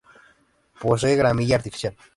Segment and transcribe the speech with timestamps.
[0.79, 1.95] Posee gramilla artificial.